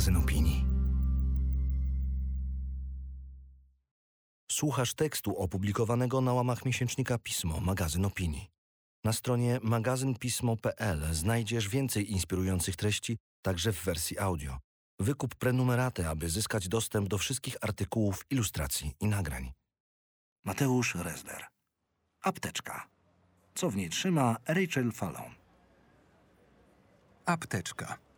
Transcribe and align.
magazyn 0.00 0.16
opinii. 0.16 0.64
Słuchasz 4.50 4.94
tekstu 4.94 5.36
opublikowanego 5.36 6.20
na 6.20 6.32
łamach 6.32 6.64
miesięcznika 6.64 7.18
Pismo, 7.18 7.60
magazyn 7.60 8.04
opinii. 8.04 8.50
Na 9.04 9.12
stronie 9.12 9.60
magazynpismo.pl 9.62 11.14
znajdziesz 11.14 11.68
więcej 11.68 12.12
inspirujących 12.12 12.76
treści, 12.76 13.18
także 13.42 13.72
w 13.72 13.84
wersji 13.84 14.18
audio. 14.18 14.58
Wykup 15.00 15.34
prenumeraty, 15.34 16.08
aby 16.08 16.28
zyskać 16.28 16.68
dostęp 16.68 17.08
do 17.08 17.18
wszystkich 17.18 17.56
artykułów, 17.60 18.24
ilustracji 18.30 18.92
i 19.00 19.06
nagrań. 19.06 19.52
Mateusz 20.44 20.94
Resler. 20.94 21.44
Apteczka. 22.22 22.86
Co 23.54 23.70
w 23.70 23.76
niej 23.76 23.88
trzyma 23.88 24.36
Rachel 24.46 24.92
Fallon. 24.92 25.34
Apteczka. 27.26 28.09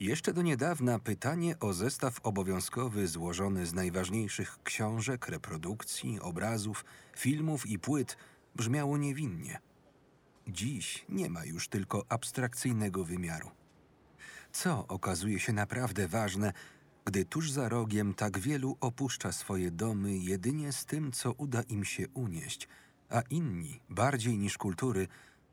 Jeszcze 0.00 0.32
do 0.32 0.42
niedawna 0.42 0.98
pytanie 0.98 1.58
o 1.60 1.72
zestaw 1.72 2.20
obowiązkowy 2.22 3.08
złożony 3.08 3.66
z 3.66 3.74
najważniejszych 3.74 4.58
książek, 4.64 5.28
reprodukcji, 5.28 6.20
obrazów, 6.20 6.84
filmów 7.16 7.66
i 7.66 7.78
płyt 7.78 8.16
brzmiało 8.56 8.98
niewinnie. 8.98 9.60
Dziś 10.48 11.04
nie 11.08 11.30
ma 11.30 11.44
już 11.44 11.68
tylko 11.68 12.04
abstrakcyjnego 12.08 13.04
wymiaru. 13.04 13.50
Co 14.52 14.86
okazuje 14.86 15.40
się 15.40 15.52
naprawdę 15.52 16.08
ważne, 16.08 16.52
gdy 17.04 17.24
tuż 17.24 17.50
za 17.50 17.68
rogiem 17.68 18.14
tak 18.14 18.38
wielu 18.38 18.76
opuszcza 18.80 19.32
swoje 19.32 19.70
domy 19.70 20.16
jedynie 20.16 20.72
z 20.72 20.84
tym, 20.84 21.12
co 21.12 21.32
uda 21.32 21.62
im 21.62 21.84
się 21.84 22.08
unieść, 22.08 22.68
a 23.10 23.20
inni, 23.20 23.80
bardziej 23.88 24.38
niż 24.38 24.58
kultury, 24.58 25.08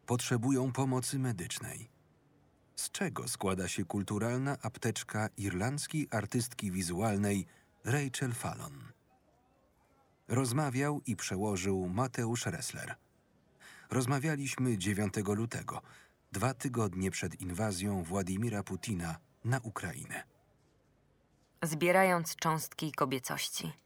potrzebują 0.05 0.71
pomocy 0.71 1.19
medycznej. 1.19 1.94
Z 2.75 2.91
czego 2.91 3.27
składa 3.27 3.67
się 3.67 3.85
kulturalna 3.85 4.57
apteczka 4.61 5.29
irlandzkiej 5.37 6.07
artystki 6.11 6.71
wizualnej 6.71 7.45
Rachel 7.85 8.33
Fallon? 8.33 8.83
Rozmawiał 10.27 11.01
i 11.05 11.15
przełożył 11.15 11.89
Mateusz 11.89 12.45
Ressler. 12.45 12.95
Rozmawialiśmy 13.91 14.77
9 14.77 15.13
lutego, 15.27 15.81
dwa 16.31 16.53
tygodnie 16.53 17.11
przed 17.11 17.41
inwazją 17.41 18.03
Władimira 18.03 18.63
Putina 18.63 19.17
na 19.45 19.59
Ukrainę. 19.59 20.23
Zbierając 21.63 22.35
cząstki 22.35 22.91
kobiecości. 22.91 23.84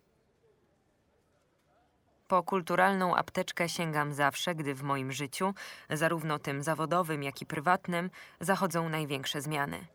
Po 2.30 2.44
kulturalną 2.44 3.16
apteczkę 3.16 3.70
sięgam 3.70 4.14
zawsze, 4.14 4.56
gdy 4.56 4.76
w 4.76 4.84
moim 4.84 5.12
życiu, 5.12 5.54
zarówno 5.90 6.40
tym 6.40 6.64
zawodowym, 6.64 7.24
jak 7.24 7.42
i 7.42 7.46
prywatnym, 7.46 8.10
zachodzą 8.40 8.90
największe 8.90 9.42
zmiany. 9.42 9.88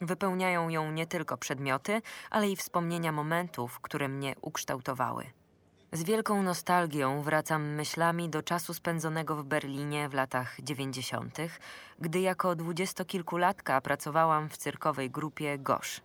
Wypełniają 0.00 0.68
ją 0.68 0.92
nie 0.92 1.06
tylko 1.06 1.36
przedmioty, 1.36 2.02
ale 2.30 2.48
i 2.48 2.56
wspomnienia 2.56 3.12
momentów, 3.12 3.80
które 3.80 4.08
mnie 4.08 4.34
ukształtowały. 4.40 5.24
Z 5.92 6.02
wielką 6.02 6.42
nostalgią 6.42 7.22
wracam 7.22 7.62
myślami 7.62 8.28
do 8.28 8.42
czasu 8.42 8.74
spędzonego 8.74 9.36
w 9.36 9.44
Berlinie 9.44 10.08
w 10.08 10.14
latach 10.14 10.56
dziewięćdziesiątych, 10.62 11.60
gdy 11.98 12.20
jako 12.20 12.54
dwudziestokilkulatka 12.54 13.80
pracowałam 13.80 14.48
w 14.48 14.56
cyrkowej 14.56 15.10
grupie 15.10 15.58
Gosz. 15.58 16.00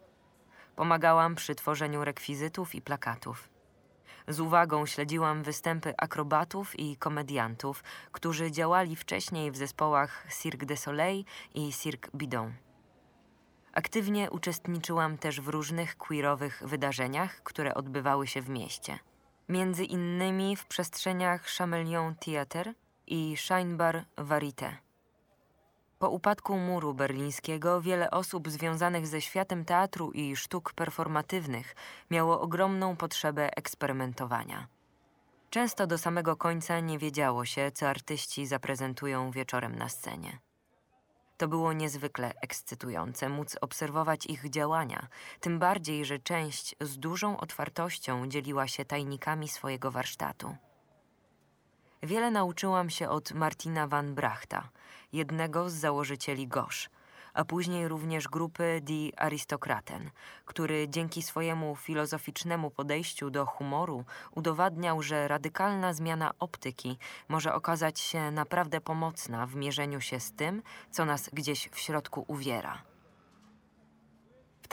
Pomagałam 0.75 1.35
przy 1.35 1.55
tworzeniu 1.55 2.05
rekwizytów 2.05 2.75
i 2.75 2.81
plakatów. 2.81 3.52
Z 4.27 4.39
uwagą 4.39 4.85
śledziłam 4.85 5.43
występy 5.43 5.93
akrobatów 5.97 6.79
i 6.79 6.97
komediantów, 6.97 7.83
którzy 8.11 8.51
działali 8.51 8.95
wcześniej 8.95 9.51
w 9.51 9.57
zespołach 9.57 10.27
Cirque 10.41 10.65
du 10.65 10.75
Soleil 10.75 11.25
i 11.53 11.73
Cirque 11.73 12.09
Bidon. 12.15 12.53
Aktywnie 13.73 14.31
uczestniczyłam 14.31 15.17
też 15.17 15.41
w 15.41 15.47
różnych 15.47 15.97
queerowych 15.97 16.63
wydarzeniach, 16.65 17.43
które 17.43 17.73
odbywały 17.73 18.27
się 18.27 18.41
w 18.41 18.49
mieście. 18.49 18.99
Między 19.49 19.85
innymi 19.85 20.55
w 20.55 20.65
przestrzeniach 20.65 21.45
Chameleon 21.45 22.15
Theatre 22.15 22.73
i 23.07 23.37
Scheinbar 23.37 24.05
Varité. 24.17 24.92
Po 26.03 26.09
upadku 26.09 26.57
muru 26.57 26.93
berlińskiego 26.93 27.81
wiele 27.81 28.11
osób 28.11 28.49
związanych 28.49 29.07
ze 29.07 29.21
światem 29.21 29.65
teatru 29.65 30.11
i 30.11 30.35
sztuk 30.35 30.73
performatywnych 30.73 31.75
miało 32.11 32.41
ogromną 32.41 32.95
potrzebę 32.95 33.57
eksperymentowania. 33.57 34.67
Często 35.49 35.87
do 35.87 35.97
samego 35.97 36.35
końca 36.35 36.79
nie 36.79 36.99
wiedziało 36.99 37.45
się, 37.45 37.71
co 37.71 37.89
artyści 37.89 38.45
zaprezentują 38.45 39.31
wieczorem 39.31 39.75
na 39.75 39.89
scenie. 39.89 40.39
To 41.37 41.47
było 41.47 41.73
niezwykle 41.73 42.33
ekscytujące 42.41 43.29
móc 43.29 43.57
obserwować 43.61 44.25
ich 44.25 44.49
działania, 44.49 45.07
tym 45.39 45.59
bardziej, 45.59 46.05
że 46.05 46.19
część 46.19 46.75
z 46.81 46.99
dużą 46.99 47.37
otwartością 47.37 48.27
dzieliła 48.27 48.67
się 48.67 48.85
tajnikami 48.85 49.47
swojego 49.47 49.91
warsztatu. 49.91 50.55
Wiele 52.03 52.31
nauczyłam 52.31 52.89
się 52.89 53.09
od 53.09 53.31
Martina 53.31 53.87
van 53.87 54.15
Brachta, 54.15 54.69
jednego 55.13 55.69
z 55.69 55.73
założycieli 55.73 56.47
Gosz, 56.47 56.89
a 57.33 57.45
później 57.45 57.87
również 57.87 58.27
grupy 58.27 58.81
Die 58.81 59.19
Aristokraten, 59.19 60.09
który 60.45 60.89
dzięki 60.89 61.21
swojemu 61.21 61.75
filozoficznemu 61.75 62.71
podejściu 62.71 63.29
do 63.29 63.45
humoru 63.45 64.05
udowadniał, 64.35 65.01
że 65.01 65.27
radykalna 65.27 65.93
zmiana 65.93 66.31
optyki 66.39 66.97
może 67.29 67.53
okazać 67.53 67.99
się 67.99 68.31
naprawdę 68.31 68.81
pomocna 68.81 69.45
w 69.45 69.55
mierzeniu 69.55 70.01
się 70.01 70.19
z 70.19 70.31
tym, 70.31 70.61
co 70.91 71.05
nas 71.05 71.29
gdzieś 71.33 71.69
w 71.71 71.79
środku 71.79 72.25
uwiera. 72.27 72.92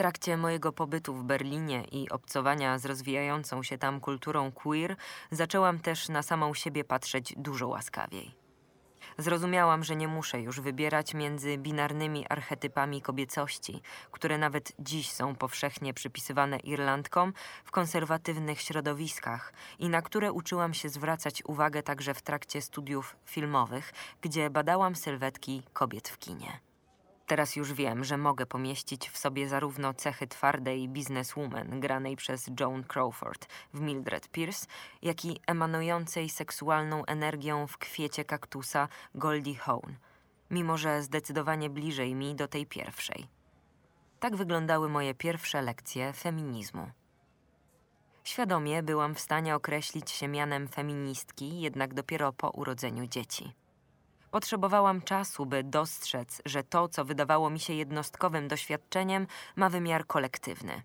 Trakcie 0.01 0.37
mojego 0.37 0.73
pobytu 0.73 1.15
w 1.15 1.25
Berlinie 1.25 1.85
i 1.85 2.11
obcowania 2.11 2.79
z 2.79 2.87
rozwijającą 2.87 3.63
się 3.63 3.79
tam 3.79 4.01
kulturą 4.01 4.53
queer, 4.53 4.97
zaczęłam 5.31 5.79
też 5.79 6.09
na 6.09 6.23
samą 6.23 6.55
siebie 6.55 6.85
patrzeć 6.85 7.35
dużo 7.37 7.69
łaskawiej. 7.69 8.35
Zrozumiałam, 9.19 9.85
że 9.85 9.97
nie 9.97 10.09
muszę 10.09 10.41
już 10.41 10.61
wybierać 10.61 11.15
między 11.15 11.59
binarnymi 11.59 12.27
archetypami 12.29 13.03
kobiecości, 13.03 13.83
które 14.11 14.39
nawet 14.39 14.73
dziś 14.79 15.11
są 15.11 15.35
powszechnie 15.35 15.95
przypisywane 15.95 16.59
Irlandkom 16.59 17.33
w 17.65 17.71
konserwatywnych 17.71 18.61
środowiskach 18.61 19.53
i 19.79 19.89
na 19.89 20.03
które 20.03 20.33
uczyłam 20.33 20.75
się 20.75 20.89
zwracać 20.89 21.43
uwagę 21.45 21.83
także 21.83 22.15
w 22.15 22.23
trakcie 22.23 22.63
studiów 22.63 23.17
filmowych, 23.25 23.93
gdzie 24.21 24.51
badałam 24.51 24.97
sylwetki 24.97 25.63
kobiet 25.73 26.09
w 26.09 26.19
kinie. 26.19 26.70
Teraz 27.31 27.57
już 27.57 27.73
wiem, 27.73 28.05
że 28.05 28.19
mogę 28.19 28.47
pomieścić 28.47 29.09
w 29.09 29.19
sobie 29.19 29.49
zarówno 29.49 29.95
cechy 29.95 30.27
twardej 30.27 30.89
businesswoman 30.89 31.81
granej 31.81 32.17
przez 32.17 32.51
Joan 32.61 32.85
Crawford 32.85 33.47
w 33.75 33.81
Mildred 33.81 34.29
Pierce, 34.29 34.67
jak 35.03 35.25
i 35.25 35.41
emanującej 35.47 36.29
seksualną 36.29 37.05
energią 37.05 37.67
w 37.67 37.79
kwiecie 37.79 38.25
kaktusa 38.25 38.89
Goldie 39.15 39.55
Hawn, 39.55 39.97
mimo 40.51 40.79
że 40.79 41.03
zdecydowanie 41.03 41.71
bliżej 41.71 42.15
mi 42.15 42.35
do 42.35 42.49
tej 42.49 42.67
pierwszej. 42.67 43.27
Tak 44.21 44.37
wyglądały 44.37 44.89
moje 44.89 45.15
pierwsze 45.15 45.63
lekcje 45.63 46.13
feminizmu. 46.13 46.91
Świadomie 48.25 48.83
byłam 48.83 49.15
w 49.15 49.21
stanie 49.21 49.55
określić 49.55 50.11
się 50.11 50.29
mianem 50.29 50.69
feministki, 50.69 51.61
jednak 51.61 51.95
dopiero 51.95 52.33
po 52.33 52.51
urodzeniu 52.51 53.07
dzieci. 53.07 53.55
Potrzebowałam 54.31 55.03
czasu, 55.03 55.47
by 55.47 55.65
dostrzec, 55.65 56.43
że 56.45 56.63
to, 56.63 56.89
co 56.89 57.05
wydawało 57.05 57.51
mi 57.51 57.61
się 57.61 57.73
jednostkowym 57.73 58.49
doświadczeniem, 58.49 59.27
ma 59.57 59.71
wymiar 59.71 60.07
kolektywny. 60.07 60.83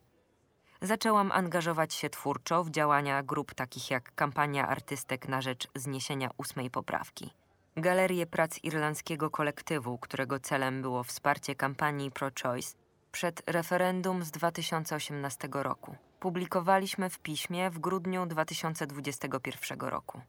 Zaczęłam 0.82 1.32
angażować 1.32 1.94
się 1.94 2.10
twórczo 2.10 2.64
w 2.64 2.70
działania 2.70 3.24
grup 3.24 3.54
takich 3.54 3.92
jak 3.92 4.16
Kampania 4.16 4.68
Artystek 4.68 5.28
na 5.28 5.42
rzecz 5.42 5.68
zniesienia 5.76 6.30
ósmej 6.38 6.70
poprawki. 6.70 7.34
Galerię 7.78 8.26
prac 8.26 8.64
irlandzkiego 8.64 9.30
kolektywu, 9.30 9.98
którego 9.98 10.40
celem 10.40 10.82
było 10.82 11.03
wsparcie 11.03 11.56
kampanii 11.56 12.12
pro-choice, 12.12 12.76
przed 13.12 13.44
referendum 13.50 14.24
z 14.24 14.32
2018 14.32 15.50
roku. 15.52 15.96
Publikowaliśmy 16.20 17.09
w 17.09 17.20
piśmie 17.20 17.70
w 17.70 17.80
grudniu 17.80 18.26
2021 18.26 19.80
roku. 19.80 20.22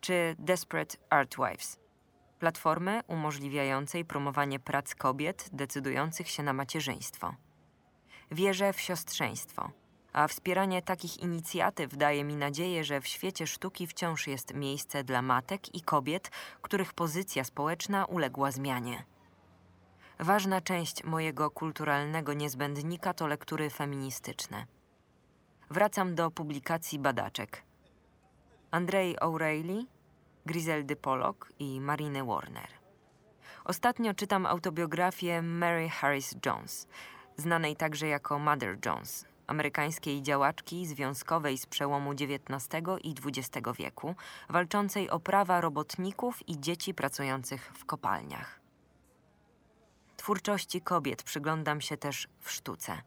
Czy 0.00 0.36
Desperate 0.38 0.96
Artwives 1.10 1.81
platformy 2.42 3.00
umożliwiającej 3.06 4.04
promowanie 4.04 4.58
prac 4.60 4.94
kobiet 4.94 5.48
decydujących 5.52 6.28
się 6.28 6.42
na 6.42 6.52
macierzyństwo. 6.52 7.34
Wierzę 8.30 8.72
w 8.72 8.80
siostrzeństwo, 8.80 9.70
a 10.12 10.28
wspieranie 10.28 10.82
takich 10.82 11.18
inicjatyw 11.18 11.96
daje 11.96 12.24
mi 12.24 12.36
nadzieję, 12.36 12.84
że 12.84 13.00
w 13.00 13.06
świecie 13.06 13.46
sztuki 13.46 13.86
wciąż 13.86 14.26
jest 14.26 14.54
miejsce 14.54 15.04
dla 15.04 15.22
matek 15.22 15.74
i 15.74 15.80
kobiet, 15.82 16.30
których 16.62 16.92
pozycja 16.92 17.44
społeczna 17.44 18.04
uległa 18.04 18.50
zmianie. 18.50 19.04
Ważna 20.18 20.60
część 20.60 21.04
mojego 21.04 21.50
kulturalnego 21.50 22.32
niezbędnika 22.32 23.14
to 23.14 23.26
lektury 23.26 23.70
feministyczne. 23.70 24.66
Wracam 25.70 26.14
do 26.14 26.30
publikacji 26.30 26.98
badaczek. 26.98 27.62
Andrzej 28.70 29.16
O'Reilly, 29.16 29.84
Griseldy 30.46 30.96
Pollock 30.96 31.52
i 31.58 31.80
Marine 31.80 32.24
Warner. 32.24 32.68
Ostatnio 33.64 34.14
czytam 34.14 34.46
autobiografię 34.46 35.42
Mary 35.42 35.88
Harris 35.88 36.34
Jones, 36.46 36.88
znanej 37.36 37.76
także 37.76 38.06
jako 38.06 38.38
Mother 38.38 38.78
Jones, 38.86 39.26
amerykańskiej 39.46 40.22
działaczki 40.22 40.86
związkowej 40.86 41.58
z 41.58 41.66
przełomu 41.66 42.10
XIX 42.10 42.82
i 43.02 43.14
XX 43.26 43.68
wieku, 43.78 44.14
walczącej 44.48 45.10
o 45.10 45.20
prawa 45.20 45.60
robotników 45.60 46.48
i 46.48 46.60
dzieci 46.60 46.94
pracujących 46.94 47.72
w 47.74 47.84
kopalniach. 47.84 48.60
Twórczości 50.16 50.80
kobiet 50.80 51.22
przyglądam 51.22 51.80
się 51.80 51.96
też 51.96 52.28
w 52.40 52.50
sztuce. 52.50 53.02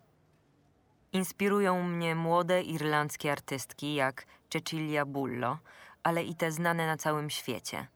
Inspirują 1.13 1.83
mnie 1.83 2.15
młode 2.15 2.61
irlandzkie 2.61 3.31
artystki 3.31 3.95
jak 3.95 4.25
Cecilia 4.49 5.05
Bullo, 5.05 5.57
ale 6.05 6.23
i 6.23 6.35
te 6.35 6.51
znane 6.51 6.87
na 6.87 6.97
całym 6.97 7.29
świecie. 7.29 7.87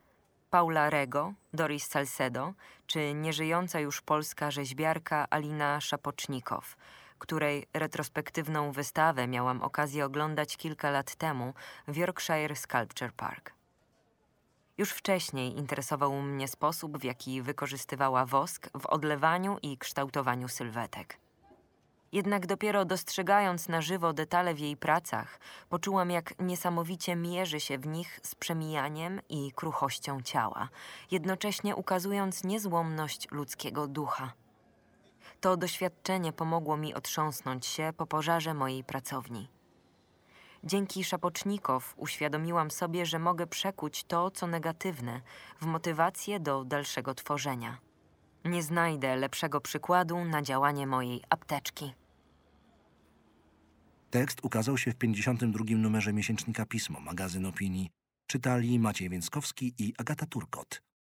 Paula 0.50 0.90
Rego, 0.90 1.34
Doris 1.54 1.88
Salcedo 1.88 2.54
czy 2.88 3.14
nieżyjąca 3.14 3.80
już 3.80 4.02
polska 4.02 4.52
rzeźbiarka 4.52 5.28
Alina 5.30 5.82
Szapocznikow, 5.82 6.78
której 7.20 7.68
retrospektywną 7.74 8.72
wystawę 8.72 9.28
miałam 9.28 9.62
okazję 9.62 10.06
oglądać 10.06 10.58
kilka 10.58 10.90
lat 10.90 11.16
temu 11.16 11.54
w 11.88 11.98
Yorkshire 11.98 12.56
Sculpture 12.56 13.14
Park. 13.14 13.54
Już 14.78 14.92
wcześniej 14.92 15.58
interesował 15.58 16.22
mnie 16.22 16.48
sposób, 16.48 16.98
w 16.98 17.04
jaki 17.04 17.42
wykorzystywała 17.42 18.26
wosk 18.26 18.70
w 18.80 18.86
odlewaniu 18.86 19.58
i 19.62 19.78
kształtowaniu 19.78 20.48
sylwetek. 20.48 21.18
Jednak 22.12 22.48
dopiero 22.48 22.86
dostrzegając 22.86 23.70
na 23.70 23.82
żywo 23.82 24.14
detale 24.14 24.54
w 24.54 24.60
jej 24.60 24.78
pracach, 24.78 25.40
poczułam, 25.70 26.12
jak 26.12 26.40
niesamowicie 26.40 27.16
mierzy 27.16 27.60
się 27.60 27.78
w 27.78 27.88
nich 27.88 28.20
z 28.24 28.36
przemijaniem 28.36 29.22
i 29.30 29.52
kruchością 29.52 30.22
ciała, 30.22 30.70
jednocześnie 31.12 31.76
ukazując 31.76 32.44
niezłomność 32.44 33.28
ludzkiego 33.32 33.88
ducha. 33.88 34.34
To 35.42 35.58
doświadczenie 35.58 36.34
pomogło 36.34 36.78
mi 36.78 36.94
otrząsnąć 36.94 37.66
się 37.66 37.94
po 37.98 38.06
pożarze 38.06 38.54
mojej 38.54 38.84
pracowni. 38.84 39.50
Dzięki 40.64 41.04
Szapocznikow 41.04 41.94
uświadomiłam 41.98 42.72
sobie, 42.72 43.06
że 43.06 43.20
mogę 43.20 43.48
przekuć 43.48 44.04
to, 44.04 44.32
co 44.32 44.48
negatywne, 44.48 45.22
w 45.62 45.66
motywację 45.66 46.40
do 46.40 46.64
dalszego 46.64 47.14
tworzenia. 47.14 47.89
Nie 48.50 48.64
znajdę 48.64 49.16
lepszego 49.16 49.62
przykładu 49.62 50.26
na 50.26 50.42
działanie 50.42 50.88
mojej 50.88 51.22
apteczki. 51.30 51.94
Tekst 54.10 54.40
ukazał 54.44 54.78
się 54.78 54.92
w 54.92 54.96
52. 54.96 55.66
numerze 55.70 56.14
miesięcznika 56.14 56.66
Pismo, 56.66 57.00
magazyn 57.00 57.46
opinii. 57.46 57.90
Czytali 58.28 58.80
Maciej 58.80 59.10
Więckowski 59.10 59.74
i 59.78 59.94
Agata 59.98 60.26
Turkot. 60.26 60.82